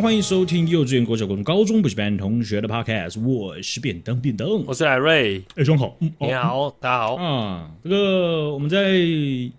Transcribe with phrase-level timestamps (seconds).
[0.00, 3.22] 欢迎收听幼稚园、国小、国中、高中补习班同学的 Podcast。
[3.22, 5.42] 我是便当便当，我是艾瑞。
[5.56, 7.70] 哎，中好，嗯，你好，哦、大家好啊。
[7.84, 8.92] 这个我们在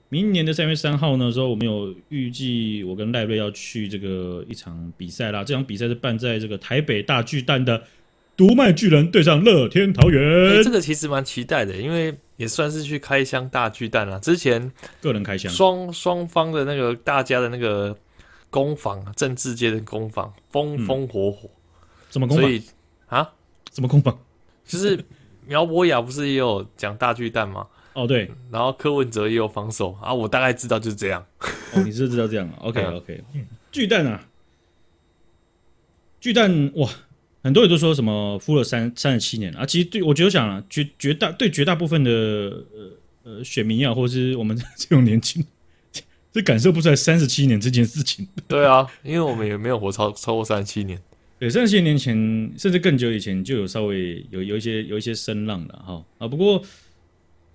[0.09, 5.43] 明年的三月三号呢时候，我们有预计我跟赖瑞要去这个一场比赛啦。
[5.43, 7.83] 这场比赛是办在这个台北大巨蛋的
[8.35, 10.55] 独卖巨人对上乐天桃园。
[10.55, 14.19] 欸，这个其实蛮期待的，因为也算是去开箱大巨蛋了。
[14.19, 14.71] 之前
[15.02, 17.95] 个人开箱，双双方的那个大家的那个。
[18.51, 21.49] 攻防，政治界的攻防，风风火火，
[22.11, 22.45] 怎么攻防？
[22.45, 22.63] 所以
[23.07, 23.33] 啊，
[23.71, 24.19] 怎么攻防？
[24.63, 25.03] 就是
[25.47, 27.65] 苗博雅不是也有讲大巨蛋吗？
[27.93, 31.25] 哦，对，然后柯文哲也有防守啊，我大概知道就是这样。
[31.73, 32.49] 哦，你是知道这样？
[32.59, 34.27] OK OK，嗯，巨蛋啊，
[36.19, 36.89] 巨蛋哇，
[37.43, 42.91] 很多人都说什么敷了三三十七年啊，其实对我觉得想啊，绝绝大对绝大部分的呃
[43.23, 45.45] 呃选民啊，或者是我们这种年轻。
[46.33, 48.27] 这感受不出来三十七年这件事情。
[48.47, 50.97] 对啊，因为我们也没有活超超过三十七年。
[51.37, 52.15] 对，三十七年前
[52.57, 56.27] 甚至更久以前就有稍微有有一些有一些声浪了哈啊。
[56.27, 56.63] 不过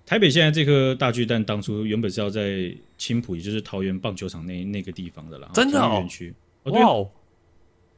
[0.05, 5.49] 台北现在这颗大巨蛋当初原本是要在青浦，也就是桃园棒球场那那个地方的啦。
[5.53, 5.93] 真的哦。
[5.93, 6.33] 园区。
[6.65, 7.09] 哇哦。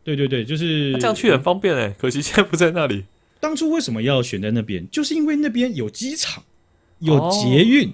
[0.03, 3.03] 对对对，就是这样去很方便哎，可惜现在不在那里。
[3.39, 4.89] 当初为什么要选在那边？
[4.89, 6.44] 就是因为那边有机场，
[7.00, 7.89] 有捷运。
[7.89, 7.94] 哦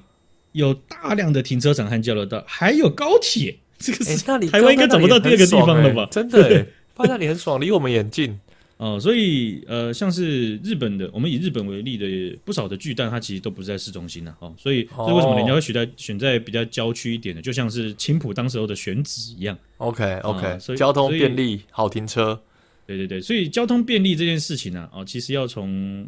[0.56, 4.18] 有大量的停车场和交流道，还有高铁，这个是
[4.50, 6.04] 台湾应该找不到第二个地方了吧？
[6.04, 8.40] 欸、真的， 放那里很爽，离我们也近
[8.78, 8.98] 哦。
[8.98, 14.54] 所以呃，像是日本的，我们以日本为例的不少的巨蛋，它其实都不是在市中心的哦。
[14.58, 17.42] 所以，所以为什么人家会选在选在比较郊区一点的？
[17.42, 19.58] 就像是青浦当时候的选址一样。
[19.78, 22.42] OK OK，、呃、所以交通便利，好停车。
[22.88, 26.08] 对对对，所以交通便利这件事情呢，哦，其实要从。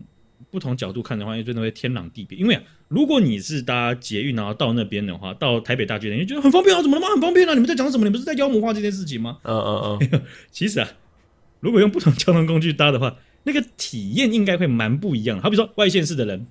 [0.52, 2.38] 不同角度看的话，因为真的会天壤地别。
[2.38, 6.82] 因为啊，如果你是搭捷运然后到那边的话，到台北大巨蛋，你觉得很方便啊？
[6.82, 7.08] 怎么了吗？
[7.14, 7.54] 很方便啊！
[7.54, 8.06] 你们在讲什么？
[8.06, 9.38] 你们是在妖魔化这件事情吗？
[9.44, 10.22] 嗯嗯嗯。
[10.52, 10.88] 其实啊，
[11.60, 15.40] 如果用不同交通工具搭的话，那个体验应该会蛮不一样。
[15.42, 16.46] 好比说外县市的人，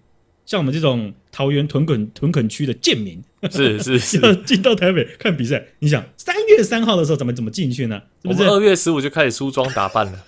[0.44, 8.00] 像我们这种桃园屯垦屯垦区的贱民，是是是， 要进到台北看比赛，你想三月三号的时候怎么怎么进去呢？
[8.22, 8.44] 是不是？
[8.44, 10.24] 二月十五就开始梳妆打扮了，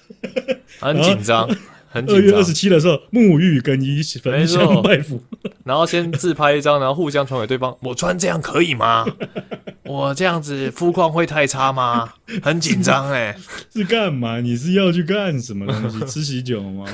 [0.78, 1.48] 很紧张。
[1.92, 5.20] 二月二十七的时候，沐浴更衣，焚香拜佛，
[5.64, 7.76] 然后先自拍一张，然后互相传给对方。
[7.82, 9.06] 我穿这样可以吗？
[9.84, 12.12] 我这样子肤况会太差吗？
[12.42, 13.34] 很紧张哎，
[13.72, 14.40] 是干嘛？
[14.40, 16.00] 你是要去干什么东西？
[16.06, 16.84] 吃喜酒吗？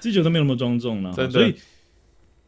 [0.00, 1.12] 吃喜酒都没有那么庄重了。
[1.30, 1.54] 所以，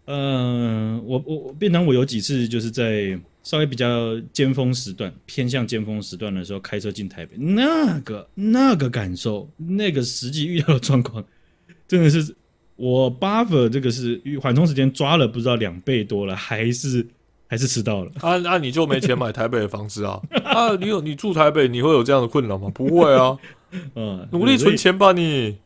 [0.07, 11.25] 嗯、呃，我我便当我有几次就是在稍微比较尖峰时段，偏向尖峰时段的时候开车进台北，那个那个感受，那个实际遇到的状况。
[11.89, 12.35] 真的是
[12.77, 17.07] 我 buffer 这个是缓冲时间抓了不知道两倍多了，还是
[17.47, 18.37] 还是迟到了啊？
[18.39, 20.21] 那、啊、你就没钱买台北的房子啊？
[20.45, 22.69] 啊，你有你住台北，你会有这样的困扰吗？
[22.75, 23.39] 不会啊，
[23.95, 25.57] 嗯， 努力存钱吧你。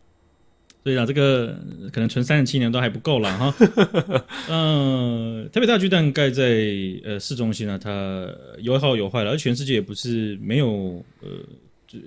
[0.83, 1.49] 所以啊，这个
[1.93, 3.55] 可能存三十七年都还不够了哈。
[4.49, 6.65] 嗯，台北大巨蛋盖在
[7.05, 8.27] 呃市中心啊，它
[8.61, 11.29] 有好有坏了，而全世界也不是没有呃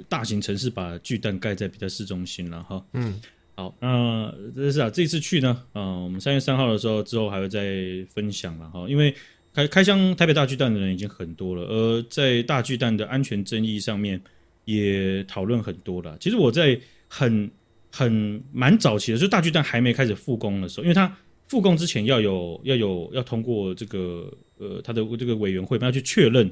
[0.10, 2.84] 大型城市把巨蛋盖在比较市中心了哈。
[2.94, 3.22] 嗯。
[3.56, 9.14] 好，那这是啊，这次去呢，啊、呃，我们三月三号的时候之后还会再分享了哈，因为
[9.54, 14.20] 开开箱台北大巨蛋的人已经很多了，而在大巨蛋的安全争议上面
[14.66, 16.18] 也讨论很多了。
[16.20, 16.76] 其实我在
[17.08, 17.48] 很
[17.92, 21.16] 很蛮早期的，就是大巨蛋还没开始复工的时候，因为它
[21.48, 26.50] 复工之前要有要有要通过这个呃它的这个委员会，要去确认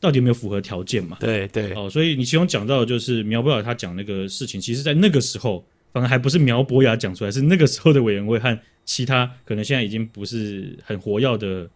[0.00, 1.16] 到底有没有符合条件嘛。
[1.20, 5.64] 对对，哦，所以你其中讲到的就是苗博雅他讲那个事情，其实在那个时候。
[5.92, 11.68] 反而还不是苗博雅讲出来，是那个时候的委员会和其他可能现在已经不是很活跃的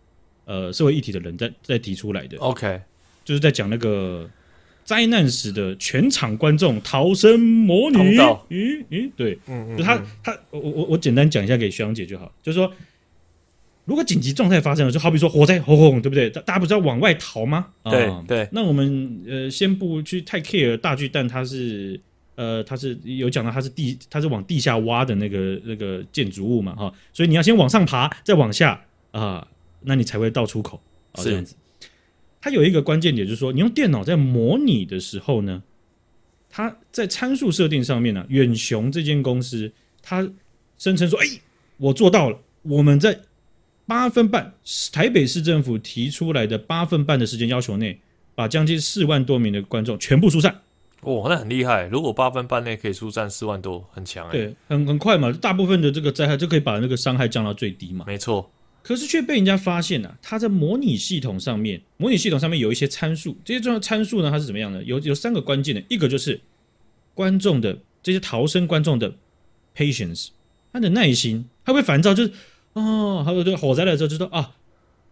[0.45, 2.37] 呃社会议题的人在在提出来的。
[2.39, 2.81] OK，
[3.25, 4.29] 就是在讲那个
[4.85, 7.99] 灾难时的全场观众逃生模拟。
[7.99, 12.73] 咦咦，对，嗯嗯，就他他我我我简单讲一下给徐阳姐就好，就是说
[13.85, 16.31] 如果紧急状态发生了，就好比说火灾轰轰，对不对？
[16.31, 17.67] 大大家不是要往外逃吗？
[17.85, 22.01] 对对，那我们呃先不去太 care 大巨蛋，它是。
[22.37, 28.73] 呃，它是有讲到，它是地，它是往地下挖的那个那个建筑物嘛，哈，所以你要先往上爬，再往下
[29.13, 29.49] 啊、呃，
[29.83, 30.81] 那你才会到出口
[31.13, 31.55] 啊，这样子。
[32.41, 35.63] 它有一个关键点，就是说，你用电脑在模拟的时候呢，
[36.51, 39.73] 它在参数设定上面呢、啊，远雄这间公司，
[40.03, 40.29] 它
[40.77, 41.27] 声称说，哎，
[41.79, 43.19] 我做到了，我们在
[43.87, 44.53] 八分半，
[44.93, 47.99] 台北市政府提出来的八分半的时间要求内，
[48.35, 50.61] 把将近四万多名的观众全部疏散。
[51.05, 51.87] 哦，那很厉害！
[51.87, 54.33] 如果八分半内可以出战四万多，很强哎。
[54.33, 58.05] 对，很很快嘛，大部分的这个灾害就可以把那个伤害降到最低嘛。
[58.07, 58.51] 没错。
[58.83, 64.83] 可是却被人家发现了、啊，它在模拟系统上面，模拟系统上面有一些参数，这些重要参数呢，它是怎么样的？
[64.85, 66.39] 有有三个关键的，一个就是
[67.15, 69.15] 观众的这些逃生观众的
[69.75, 70.29] patience，
[70.71, 72.33] 他的耐心，他会烦躁，就是
[72.75, 74.55] 哦，还有这个火灾的时候就说啊，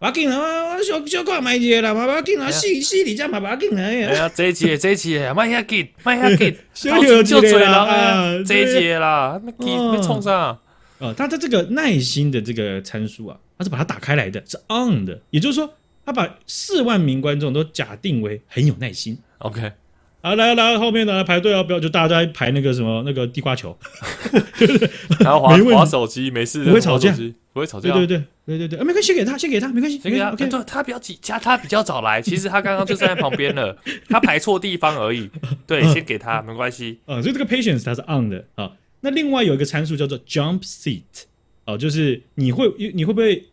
[0.03, 6.53] 把紧啊，小小看买嘢啦，把把紧啊，洗洗你家把把紧哎呀，这一节 这一节，卖下紧卖下紧，
[6.89, 10.59] 逃出 就嘴了啊，这一节啦，没没冲上。
[10.97, 15.73] 哦，他的这个耐心的这个参数啊，他是把它打开来的，是 on 的，也就是说，
[16.05, 19.17] 他把四万名观众都假定为很有耐心。
[19.37, 19.71] OK，
[20.19, 23.77] 啊，来来后面的来排队啊，不要就大家排那个什么那个地瓜球，
[25.19, 27.13] 然后滑滑手机，没事，不会吵架，
[27.51, 33.77] 不会吵架，对对对对对对，啊，没关系，先给他，先给他，没关系，先给他，OK，对，他比较急，加他比较早来，其实他刚刚就站在旁边了，
[34.09, 35.29] 他排错地方而已，
[35.67, 38.71] 对，先给他，没关系，啊，所以这个 patience 它是 on 的啊。
[39.01, 41.01] 那另外有一个参数叫做 jump seat，
[41.65, 43.49] 哦，就是你会你会不会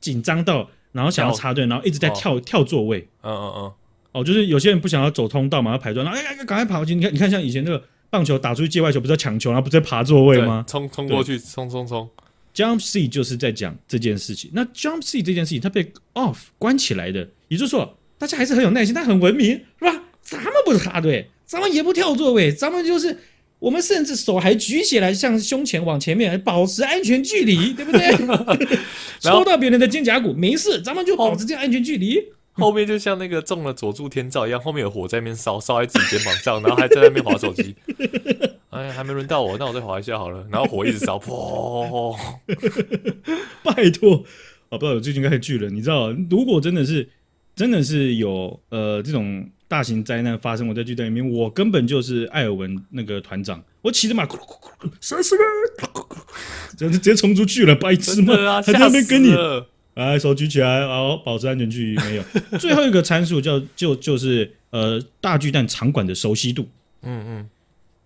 [0.00, 3.06] 紧张到，然后想要插队，然后一直在跳、哦、跳座位？
[3.22, 3.72] 嗯嗯嗯，
[4.12, 6.94] 哦，就是有些人不想要走通道嘛，要排队，然后哎哎，赶快跑过去！
[6.96, 7.82] 你看，你看，像以前那个
[8.12, 10.62] 棒球打出去界外球，不是要抢球，然后不是在爬座位吗？
[10.68, 12.06] 冲冲过去，冲冲冲
[12.54, 14.50] ！jump seat 就是在讲这件事情。
[14.52, 20.02] 那 jump seat 这件事情，它被 off 关起来的，也就是说，大家还是很有耐心，但很文明，是吧？
[20.20, 23.18] 咱们不是插队，咱们也不跳座位，咱们就是。
[23.58, 28.10] 我们甚至手还举起来，向胸前往前面保持安全距离，对不对？
[29.22, 32.20] 抽到别人的肩胛骨没事，咱们就保持这样安全距离。
[32.60, 37.74] 后面就像那个中了佐助天照一样，后面有火在那边烧，烧在自己肩膀上，然后还在那边滑手机。
[38.70, 40.46] 哎，还没轮到我，那我再滑一下好了。
[40.50, 42.16] 然后火一直烧，噗！
[43.62, 44.24] 拜托，
[44.68, 47.08] 啊，不知道我最近看巨人，你知道，如果真的是，
[47.54, 49.48] 真的是有呃这种。
[49.68, 54.28] 大型灾难发生，我在剧队里面，我根本就是艾尔文那个团长，我骑着马，
[55.00, 55.42] 三十个，
[56.76, 58.34] 直接直接冲出去了，白痴吗？
[58.36, 59.30] 啊、还在那边跟你，
[59.94, 62.02] 来手举起来，好，保持安全距离。
[62.02, 62.22] 没有，
[62.58, 66.68] 最后一个参数叫就就是呃大巨蛋场馆的熟悉度。
[67.02, 67.48] 嗯嗯，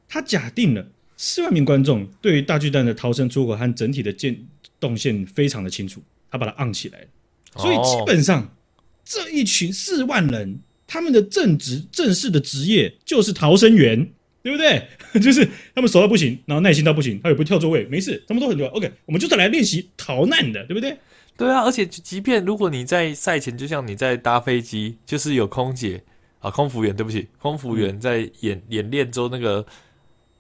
[0.08, 0.86] 他假定了
[1.16, 4.36] 四万名观众对于大巨蛋的逃生出口和整体的建
[4.80, 7.06] 动线非常的清楚，他把它按起来，
[7.56, 8.48] 所以基本上、哦、
[9.04, 10.60] 这一群四万人。
[10.88, 14.08] 他们的正职正式的职业就是逃生员，
[14.40, 14.80] 对不对？
[15.20, 15.44] 就是
[15.74, 18.68] 他们熟到不行，然后耐心到不行，他也不跳座位，没事，他们都很多。
[18.68, 20.96] OK，我们就是来练习逃难的，对不对？
[21.36, 26.02] 对啊，而且即便如果你在赛前，就像你在搭飞机，就是有空姐
[26.40, 29.64] 啊，空服员，对不起，空服员在演、嗯、演练之后那个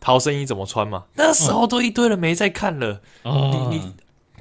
[0.00, 3.00] 逃生衣怎么穿嘛，那时候都一堆人没在看了。
[3.22, 3.92] 哦，你你，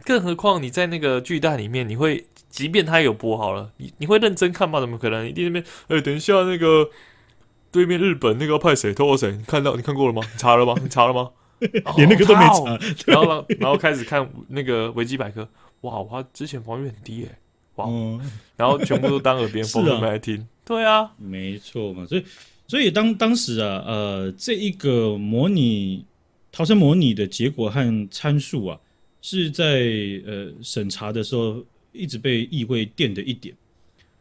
[0.03, 2.25] 更何况你在那个巨蛋里面，你会。
[2.47, 4.79] 即便他有播好了，你你会认真看吗？
[4.79, 5.27] 怎么可能？
[5.27, 6.89] 一定那边，哎、欸，等一下那个
[7.69, 8.93] 对面日本那个要派谁？
[8.93, 9.29] 透过谁？
[9.33, 10.21] 你看到你看过了吗？
[10.31, 10.73] 你查了吗？
[10.81, 11.31] 你查了吗？
[11.97, 12.79] 连那个都没查。
[13.11, 15.45] 然后然后开始看那个维基百科，
[15.81, 17.39] 哇，他之前防御很低哎，
[17.75, 20.47] 哇，嗯、然后全部都当耳边 风都没来听。
[20.65, 22.05] 对啊，没错嘛。
[22.05, 22.23] 所以
[22.67, 26.05] 所以当当时啊，呃，这一个模拟
[26.51, 28.79] 逃生模拟的结果和参数啊，
[29.21, 29.81] 是在
[30.25, 31.63] 呃审查的时候。
[31.97, 33.55] 一直被议会垫的一点，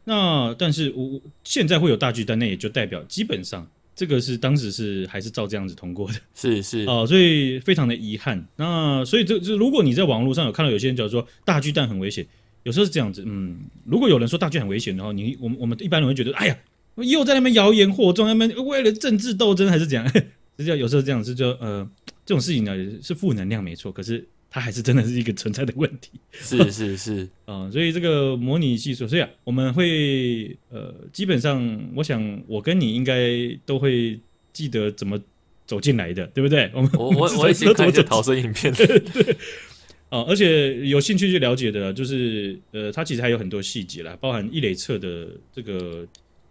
[0.04, 8.46] 那但是我现在会有大巨蛋，那也就代表基本上这个是当时是还是照这样子通过的， 是是哦，所以非常的遗憾。
[8.56, 12.26] 那所以这这如果你在网络上有看到有些人讲说大巨蛋很危险，
[12.64, 16.58] 有时候是这样子，嗯，如果有人说大巨蛋很危险的话，你我们我们一般人会觉得，哎呀，
[16.96, 20.12] 又在那边谣言惑众，那边为了政治斗争还是怎样？
[20.58, 21.88] 这叫有时候这样子就呃
[22.24, 22.72] 这种事情呢
[23.02, 24.26] 是负能量没错，可是。
[24.54, 27.24] 它还是真的是一个存在的问题，是 是是。
[27.44, 34.16] 啊、呃，所以这个模拟技术，所以啊，我们会呃，基本上，我想我跟你应该都会
[34.52, 35.20] 记得怎么
[35.66, 36.70] 走进来的，对不对？
[36.72, 38.78] 我们我我 我已经看一些逃生影片 了，
[39.12, 39.32] 对。
[40.08, 46.06] 啊、呃，而且有兴趣去了解的，就是呃，它其实还有很多细节啦，包含一垒侧的这个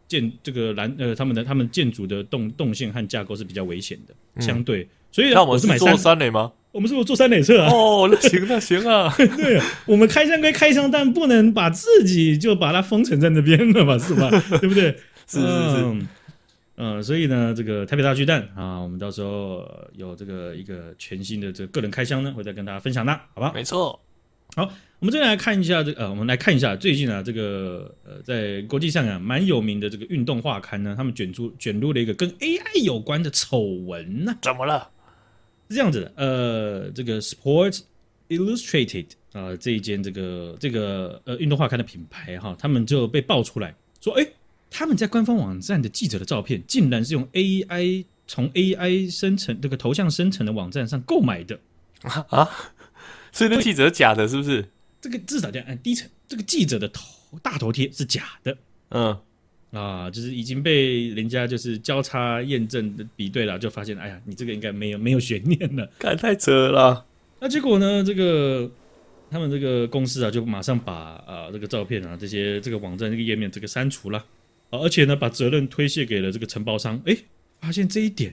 [0.09, 6.51] 建这个蓝呃，他们的他们建筑的动动线和架构是比较危险的，嗯、相对，所以那我们是买三三垒吗？
[6.73, 7.69] 我们是不是坐三垒侧啊？
[7.71, 9.13] 哦，那行，那行啊。
[9.37, 14.27] 对，我们开箱归开箱，但不能把自己就把它封存在那边了嘛，是吧？
[14.59, 14.85] 对不对？
[15.27, 15.47] 是是是。
[15.83, 16.07] 嗯，
[16.75, 19.63] 呃，所以呢，这个台北大巨蛋啊，我们到时候
[19.95, 23.51] 有这个一个全新的这个个人开箱呢，会再跟大家分享的，好吧？
[23.53, 23.99] 没错。
[24.55, 34.35] 好，我们再来看一下这个，呃，我们来看一下最近啊，这个呃，在国际上啊，蛮有名的这个运动画刊呢，他们卷出卷入了一个跟 AI 有关的丑闻呢。
[34.41, 34.89] 怎么了？
[35.73, 37.81] 是这样子的，呃，这个 Sports
[38.29, 44.25] Illustrated 啊、呃，这一间这个这个呃运动画刊的品牌哈，他们就被爆出来说，哎，
[44.69, 51.59] 他们在官方网站的记者的照片，竟然是用 AI 从 AI 生成这个头像生成的网站上购买的。
[52.03, 52.25] 啊？
[52.29, 52.49] 啊，
[53.31, 54.63] 所以那记者假的，是不是？
[55.01, 57.03] 这个至少这样按低层，这个记者的头
[57.41, 58.55] 大头贴是假的，
[58.89, 59.17] 嗯，
[59.73, 67.03] 啊，就是已经被人家就是交叉验证的比对了，就发现哎呀，你这个应该没有没有悬念了， 看太扯了。
[67.39, 68.03] 那结果呢？
[68.03, 68.69] 这个
[69.31, 70.93] 他们这个公司啊，就马上把
[71.25, 74.19] 啊这个照片啊这些这个网站这个页面这个删除了
[74.69, 77.01] 啊，而且呢把责任推卸给了这个承包商。
[77.05, 77.17] 哎，
[77.59, 78.31] 发现这一点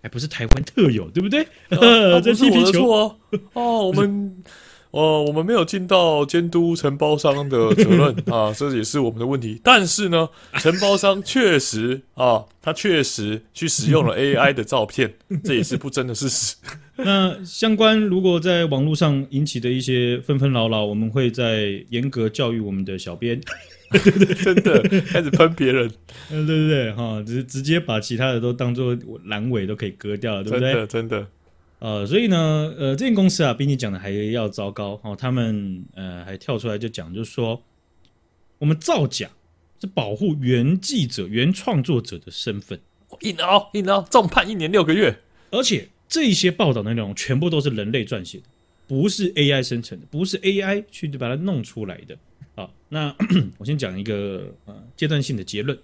[0.00, 1.42] 还不是台湾特有，对不对？
[1.70, 3.18] 啊、 这是我的错哦，
[3.54, 4.42] 哦，我们。
[4.92, 9.58] 哦，我们没有尽到监督承包商的责任 啊，这也是我们的问题。
[9.64, 10.28] 但是呢，
[10.60, 16.56] 承包商确实啊，他确实去使用了 AI 的照片，这也是不争的事实。
[16.96, 23.40] 那相关如果在网络上引起的一些纷纷扰扰，我们会在严格教育我们的小编。
[23.90, 25.90] 对对对，真的开始喷别人，
[26.30, 30.72] 嗯，对对对，哈，直直接把其他的都当做阑尾都可以割掉了，对不对？
[30.72, 31.26] 真的真的。
[31.82, 35.16] 呃，所以呢，呃，这间公司啊，比你讲的还要糟糕哦。
[35.18, 37.60] 他们呃还跳出来就讲，就是说，
[38.58, 39.28] 我们造假
[39.80, 42.78] 是保护原记者、原创作者的身份。
[43.22, 45.18] 硬凹硬凹，重判一年六个月。
[45.50, 48.44] 而且这些报道的内容全部都是人类撰写的，
[48.86, 52.16] 不是 AI 生成的，不是 AI 去把它弄出来的。
[52.54, 53.12] 好，那
[53.58, 55.76] 我先讲一个呃阶段性的结论。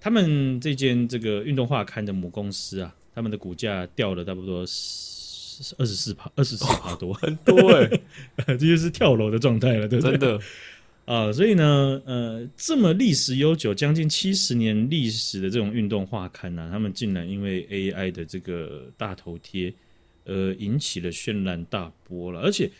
[0.00, 4.66] 他们这间这个运动画刊的母公司啊，他们的股价掉了差不多。
[5.76, 8.02] 二十四趴，二十四趴多， 很多哎、欸，
[8.56, 10.12] 这就是跳楼的状态了，对不对？
[10.12, 10.38] 真的
[11.04, 19.70] 啊、呃，所以呢，呃，这么历史悠久、将近七十年历史的这种运动画刊呢、啊，他们竟然因为 AI 的这个大头贴，
[20.24, 22.40] 呃，引起了轩然大波了。
[22.40, 22.70] 而且，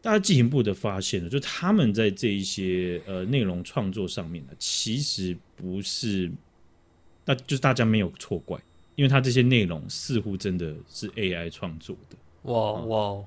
[0.00, 6.32] 大家进一步的发现了，就他们在这一些呃内容创作上面呢，其实不是，
[7.22, 8.58] 大就是大家没有错怪。
[8.94, 13.24] 因为它这些内容似乎真的是 AI 创作的，哇哇！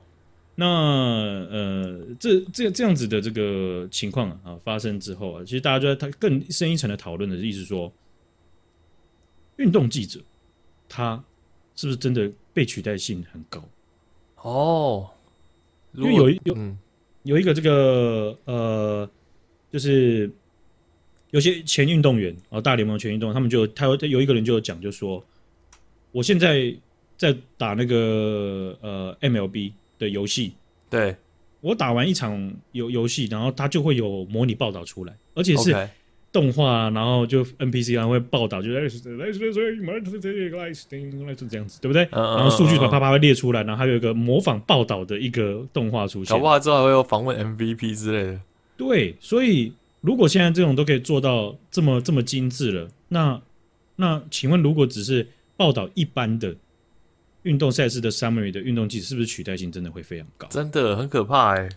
[0.58, 7.92] 那呃，这这这样子的这个情况啊发生之后啊，其实大家就在他更深一层的讨论的意思说，
[9.58, 10.22] 运动记者
[10.88, 11.22] 他
[11.76, 13.68] 是不是真的被取代性很高？
[14.44, 15.10] 哦，
[15.94, 16.78] 因为有一有、嗯、
[17.24, 19.10] 有一个这个呃，
[19.72, 20.32] 就是
[21.32, 25.22] 有些前运动员啊，大联盟前运动员，他们就他有有一个人就讲，就说。
[26.16, 26.74] 我现在
[27.18, 30.54] 在打那个呃 MLB 的游戏，
[30.90, 31.14] 对，
[31.60, 35.76] 我打完一场游游戏，然后它就会有模拟报道出来，而且是
[36.32, 39.20] 动画，然后就 NPC 还会报道，就是是这样
[41.68, 42.08] 子，对不对？
[42.14, 48.40] 然后数据啪啪啪会列出来，然后还有一个模仿报道的一个动画出现，搞不好之后还会有访问 MVP 之类的。
[48.78, 53.42] 对，所以如果现在这种都可以做到这么这么精致了，那
[53.98, 56.56] 那请问如果只是报道一般的
[57.44, 60.48] 运动赛事的 summary 的运动记者，是不是取代性真的会非常高？
[60.50, 61.70] 真的很可怕哎、欸。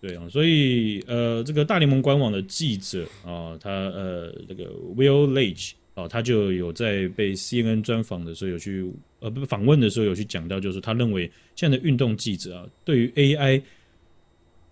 [0.00, 4.64] 对啊，所以呃，这个大联盟官网的记者啊，他呃，这个
[4.96, 8.90] Will Leitch 啊，他就有在被 CNN 专访的时候有去
[9.20, 13.62] 呃不访问的时候有去讲到，就是他认为现在的运动记者啊，对于 AI。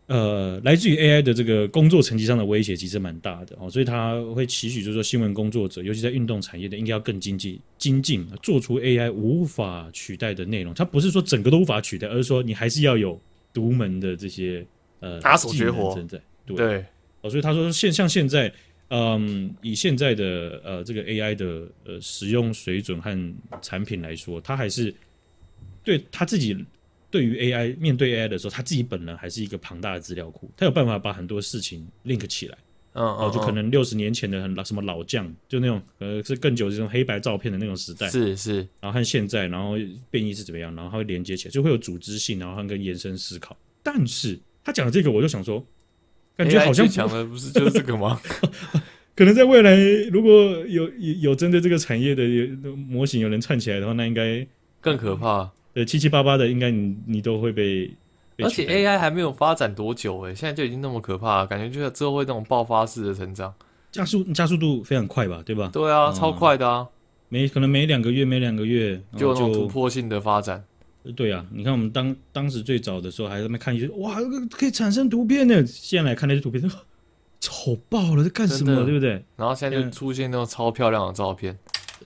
[0.08, 10.74] 呃，来自于 AI 的这个工作层级上的威胁其实蛮大的哦，所以他会期许，就是说新闻工作者，尤其在运动产业的，应该要更经济、精进，做出 AI 无法取代的内容。
[10.74, 13.18] 他不是说整个都无法取代，而是说你还是要有
[13.54, 14.66] 独门的这些
[14.98, 15.94] 呃拿手绝活。
[15.94, 16.84] 正在对，对
[17.22, 18.52] 哦，所以他说现像现在，
[18.90, 24.92] 嗯，以现在的呃这个 AI 的呃使用水准和产品来说，他还是
[25.84, 26.54] 对他自己。
[27.12, 32.58] 对于 AI 面对 AI 的时候，他自己本人还是一个庞大的资料库，他有办法把很多事情 link 起来。
[32.94, 39.76] 嗯，哦，就可能六十年前的很老什么老将，就那种呃是更久这种黑白照片的那种时代，是是，然后和现在，然后
[40.10, 43.56] 变异是怎么样，然后它会连接起来，就会有组织性，然后和跟延伸思考。
[43.82, 45.64] 但是他讲的这个，我就想说，
[46.36, 48.20] 感觉好像讲的不是就是这个吗？
[49.16, 49.74] 可能在未来，
[50.10, 50.32] 如果
[50.66, 52.24] 有有有针对这个产业的
[52.76, 54.46] 模型有人串起来的话，那应该
[54.80, 55.50] 更可怕。
[55.74, 57.86] 对，七七八八的，应该你你都会被，
[58.36, 58.44] 被。
[58.44, 63.54] 而且 AI 还没有发展多久诶，现在就已经那么可怕了，感觉就是之后会那种爆发式的成长，
[63.90, 65.70] 加速加速度非常快吧，对吧？
[65.72, 66.86] 对啊，嗯、超快的啊，
[67.30, 70.62] 每可能每两个月每两个月就有那种突破性的发展。
[71.16, 74.16] 对啊，你看我们当当时最早的时候还在那看一些，哇，
[74.50, 76.62] 可以产生图片呢，现在来看那些图片，
[77.40, 78.84] 丑爆了，在干什么？
[78.84, 79.24] 对不对？
[79.36, 81.58] 然后现在就出现那种超漂亮的照片，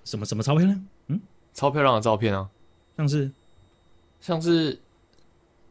[0.04, 0.87] 什么什么超漂亮？
[1.08, 1.20] 嗯，
[1.52, 2.49] 超漂亮的照片啊，
[2.96, 3.28] 像是。
[4.20, 4.78] 像是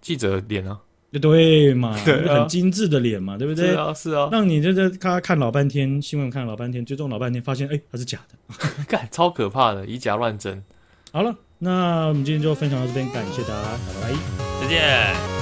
[0.02, 0.80] 记者脸啊，
[1.22, 3.68] 对嘛， 对啊、很精致的脸嘛，对不对？
[3.68, 10.64] 是啊，是啊，让你这这他看老半天新闻，看老半天，追踪老半天，发现哎，他是假的， 干超可怕的，以假乱真。
[11.12, 14.16] 好了，那我们今天就分享到这边，感谢大家，拜拜，
[14.62, 15.35] 再见。